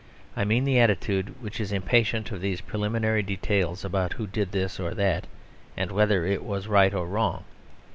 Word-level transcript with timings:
I 0.35 0.45
mean 0.45 0.63
the 0.63 0.79
attitude 0.79 1.35
which 1.43 1.59
is 1.59 1.71
impatient 1.71 2.31
of 2.31 2.41
these 2.41 2.59
preliminary 2.59 3.21
details 3.21 3.85
about 3.85 4.13
who 4.13 4.25
did 4.25 4.51
this 4.51 4.79
or 4.79 4.95
that, 4.95 5.27
and 5.77 5.91
whether 5.91 6.25
it 6.25 6.43
was 6.43 6.67
right 6.67 6.91
or 6.91 7.05
wrong. 7.05 7.43